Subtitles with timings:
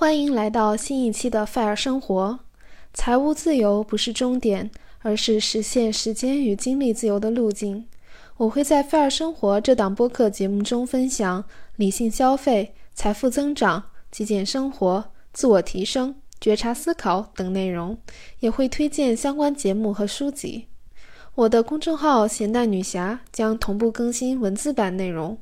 [0.00, 2.38] 欢迎来到新一期的《费尔生活》。
[2.94, 7.84] 财务自由不是终点，而是实现时间与精力自由的路径。
[8.36, 17.98] 我会在《费尔生活》这档播客节目中分享理性消费、财富增长、极简生活、自我提升、觉察思考等内容，
[18.38, 20.66] 也会推荐相关节目和书籍。
[21.34, 25.36] 我的公众号“咸蛋女侠”将同步更新文字版内容。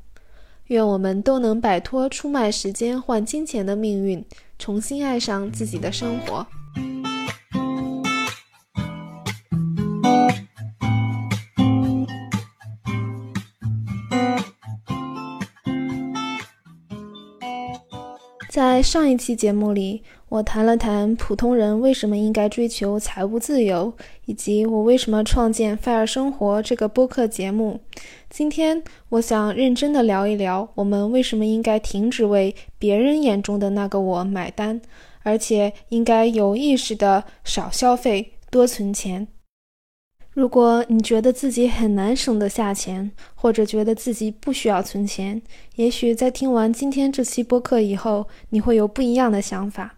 [0.69, 4.25] 愿我们都能摆脱出卖时间换金钱的命运。
[4.57, 6.45] 重新爱上自己的生活。
[18.49, 23.93] 在上一期节目里，我谈了谈普通人为什么应该追求财务自由，
[24.25, 27.79] 以及我为什么创建《fire 生活》这个播客节目。
[28.29, 34.81] 今天，我想认真的聊一聊，我们为什么应该停止为别人眼中的那个我买单，
[35.23, 39.27] 而且应该有意识的少消费、多存钱。
[40.33, 45.41] 如果你觉得自己很难省得下钱，或者觉得自己不需要存钱，
[45.77, 49.95] 也许在听完今天这期播客以后，你会有不一样的想法。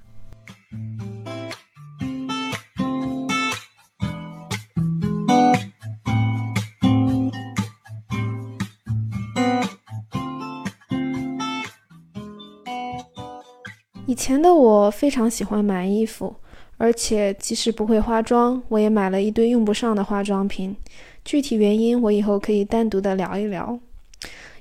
[14.09, 16.35] 以前的我非常喜欢买衣服。
[16.77, 20.75] 而且，即使不会化妆，我也买了一堆用不上的化妆品。
[21.23, 23.80] 具体原因，我以后可以单独的聊一聊。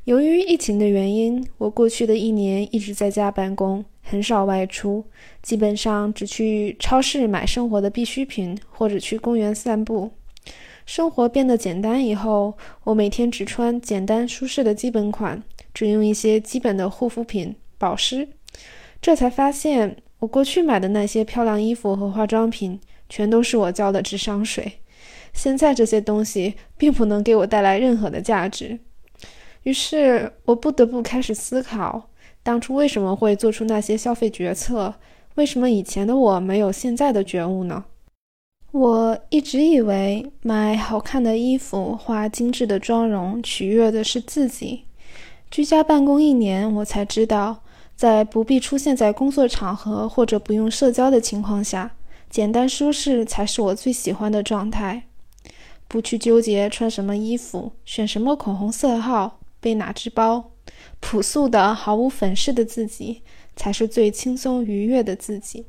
[0.05, 5.03] 由于疫情的原因，我过去的一年一直在家办公，很少外出，
[5.41, 10.11] 基本上只去超市买生活的必需品，或者去公园散步。
[10.85, 12.53] 生活变得简单以后，
[12.85, 18.29] 我每天只穿简单舒适的基本款，只用一些基本的护肤品、保湿。
[19.01, 19.97] 这才发现。
[20.21, 24.81] 我过去买的那些漂亮衣服和化妆品，全都是我交的智商税。
[25.33, 28.81] 现在这些东西并不能给我带来任何的价值，
[29.63, 32.11] 于是我不得不开始思考，
[32.43, 34.93] 当初为什么会做出那些消费决策？
[35.37, 37.85] 为什么以前的我没有现在的觉悟呢？
[38.73, 44.83] 我一直以为买好看的衣服、化精致的妆容，取悦的是自己。
[45.49, 47.63] 居家办公一年，我才知道。
[47.99, 51.97] 在不必出现在工作场合或者不用社交的情况下，
[52.31, 55.09] 简单舒适才是我最喜欢的状态。
[55.89, 60.53] 不去纠结穿什么衣服、选什么口红色号、背哪只包，
[61.01, 63.23] 朴素的、毫无粉饰的自己
[63.57, 65.67] 才是最轻松愉悦的自己。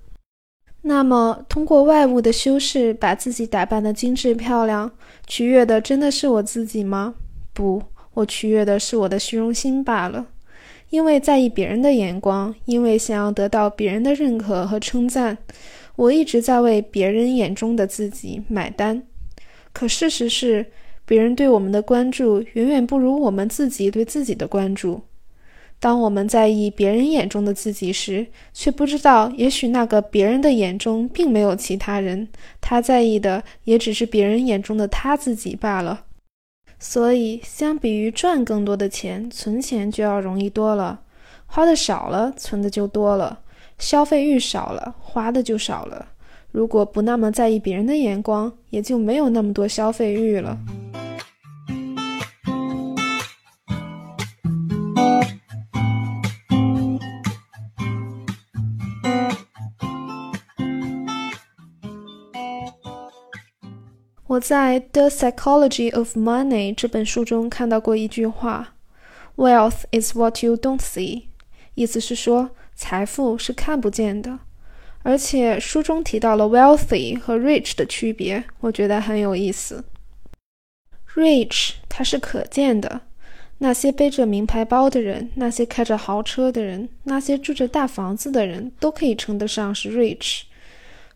[0.84, 4.92] 那么，通过外物的修饰把自己打扮得精致漂亮，
[5.26, 7.16] 取悦的真的是我自己吗？
[7.54, 7.82] 不，
[8.14, 10.28] 我取悦的是我的虚荣心罢了。
[10.90, 15.38] 因为在意别人的眼光，因为想要得到别人的认可和称赞，
[15.96, 19.04] 我一直在为别人眼中的自己买单。
[19.72, 20.66] 可事实是，
[21.06, 25.02] 别人对我们的关注远远不如我们自己对自己的关注。
[25.80, 32.28] 当我们在意别人眼中的自己时，却不知道，也许那个别人的眼中并没有其他人，
[32.60, 36.06] 他在意的也只是别人眼中的他自己罢了。
[36.80, 41.02] 所以，相比于赚更多的钱，存钱就要容易多了。
[41.46, 43.42] 花的少了，存的就多了；
[43.78, 46.08] 消费欲少了，花的就少了。
[46.52, 50.58] 如果不那么在意别人的眼光，也就没有那么多消费欲了。
[64.30, 68.76] 我在《The Psychology of Money》这本书中看到过一句话
[69.36, 71.24] ：“Wealth is what you don't see。”
[71.74, 74.38] 意思是说，财富是看不见的。
[75.02, 79.84] 而且书中提到了 “wealthy” 和 “rich” 的区别，我觉得很有意思。
[81.16, 83.02] “rich” 它是可见的，
[83.58, 90.44] 那些背着名牌包的人，那些开着豪车的人，那些住着大房子的人，都可以称得上是 rich。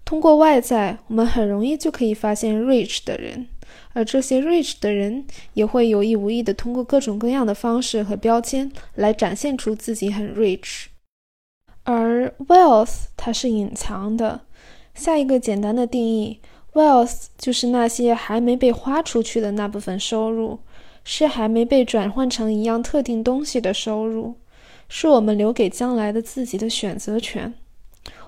[0.06, 3.48] 通过外在，我们很容易就可以发现 rich 的人，
[3.94, 10.86] 而这些 rich 的人也会有意无意的通过各种各样的方式和标签来展现出自己很 rich。
[11.84, 14.42] 而 wealth 它是隐藏的。
[14.94, 16.40] 下一个简单的定义
[16.74, 20.60] ，wealth 就是那些还没被花出去的那部分收入，
[21.04, 24.36] 是还没被转换成一样特定东西的收入，
[24.88, 27.54] 是我们留给将来的自己的选择权。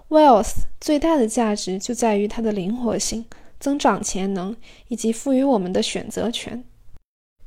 [0.10, 3.26] Wealth 最大的价值就在于它的灵活性、
[3.60, 4.56] 增长潜能
[4.88, 6.64] 以及赋予我们的选择权。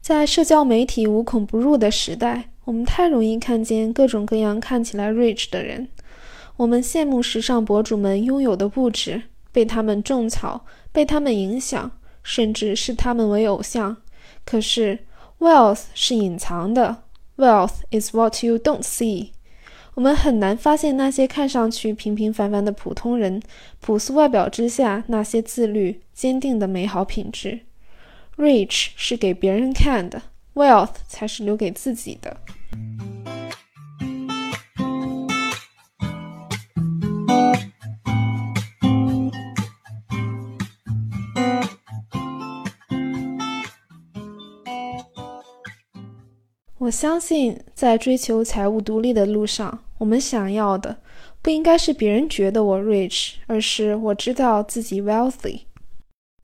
[0.01, 5.89] 在社交媒体无孔不入的时代，我们太容易看见各种各样看起来 rich 的人。
[6.57, 9.23] 我们羡慕时尚博主们拥有的物质，
[9.53, 11.93] 被他们种草，被他们影响，
[12.25, 13.99] 甚至视他们为偶像。
[14.45, 14.99] 可是
[15.39, 17.05] ，wealth 是隐藏的
[17.37, 19.31] ，wealth is what you don't see。
[19.99, 23.43] 我们很难发现那些看上去平平凡凡的普通人，
[23.81, 27.59] 朴素外表之下那些自律、坚定的美好品质。
[28.37, 30.23] Rich 是给别人看的
[30.55, 32.37] ，wealth 才是留给自己的。
[46.79, 50.97] 我相信，在追求财务独立的路上，我们想要的
[51.43, 55.61] 不应该是别人觉得我 rich，而是我知道自己 wealthy。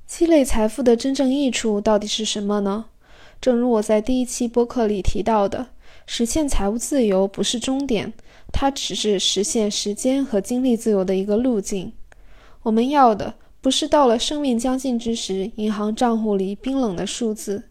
[0.07, 2.87] 积累财富的真正益处到底是什么呢？
[3.41, 5.69] 正如我在第一期播客里提到的，
[6.07, 8.13] 实现财务自由不是终点，
[8.53, 11.93] 它只是实现时间和精力自由的一个路径。
[12.63, 17.65] 我们要的不是到了生命将近之时，银行账户里冰冷的数字。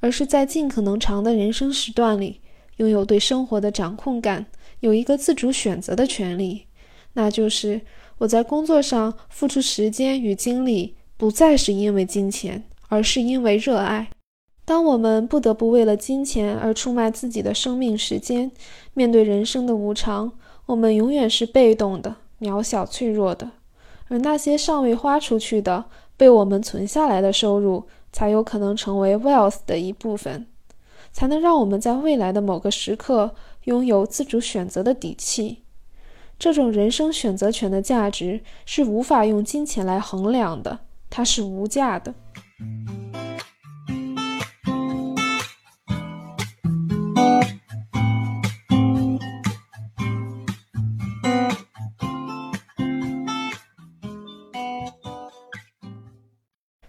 [0.00, 2.40] 而是在尽可能长的人生时段里，
[2.76, 4.46] 拥有对生活的掌控感，
[4.80, 6.66] 有一个自主选择的权利。
[7.14, 7.80] 那就是
[8.18, 14.08] 我在工作上付出时间与精力，不再是因为金钱，而是因为热爱。
[14.64, 18.52] 当我们不得不为了金钱而出卖自己的生命时间，
[18.92, 20.32] 面对人生的无常，
[20.66, 23.50] 我们永远是被动的、渺小、脆弱的。
[24.08, 25.86] 而那些尚未花出去的、
[26.16, 30.46] 被我们存下来的收入，才有可能成为 wealth 的一部分，
[31.12, 33.34] 才能让我们在未来的某个时刻
[33.68, 35.62] 拥有自主选择的底气。
[36.38, 40.78] 这种人生选择权的价值是无法用金钱来衡量的，
[41.10, 42.14] 它是无价的。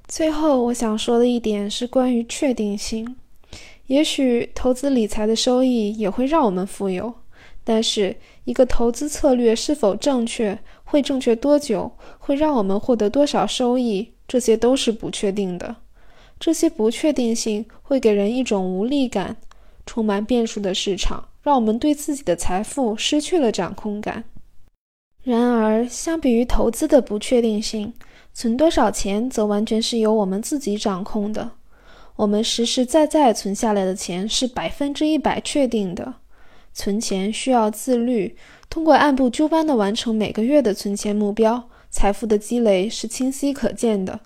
[0.08, 3.18] 最后，我想说的一点是关于确定性。
[3.90, 7.12] 也许投资理财的收益也会让我们富有，
[7.64, 15.76] 但是一个投资策略是否正确，会正确多久，会让我们获得多少收益，这些都是不确定的。
[16.40, 19.38] 这些不确定性会给人一种无力感。
[19.88, 24.24] 充满变数的市场，让我们对自己的财富失去了掌控感。
[25.24, 27.92] 然而，相比于投资的不确定性，
[28.32, 31.54] 存多少钱则完全是由我们自己掌控的。
[32.20, 36.16] 我们实实在在存下来的钱是百分之一百确定的。
[36.74, 38.36] 存钱需要自律，
[38.70, 44.20] 通过按部就班地完成每个月的存钱目标，财富的积累是清晰可见的。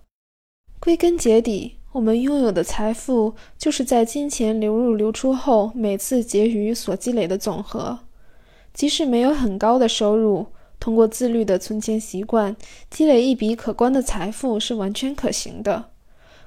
[0.79, 7.99] 归根结底，我们拥有的财富就是在金钱流入流出后每次结余所积累的总和。
[8.73, 10.47] 即使没有很高的收入，
[10.79, 12.55] 通过自律的存钱习惯，
[12.89, 15.91] 积累一笔可观的财富是完全可行的。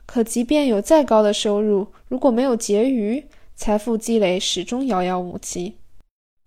[0.07, 5.77] 可即便有再高的收入，如果没有结余，财富积累始终遥遥无期。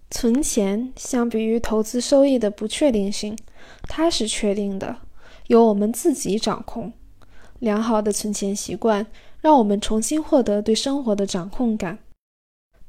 [0.09, 3.37] 存钱相比于投资收益的不确定性，
[3.83, 4.97] 它是确定的，
[5.47, 6.91] 由我们自己掌控。
[7.59, 9.05] 良好的存钱习惯，
[9.41, 11.99] 让我们重新获得对生活的掌控感。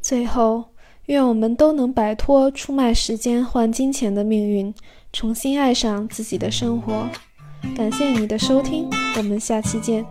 [0.00, 0.70] 最后。
[1.06, 4.72] 愿我们都能摆脱出卖时间换金钱的命运，
[5.12, 7.04] 重新爱上自己的生活。
[7.74, 10.06] 感谢你的收听，我们下期见。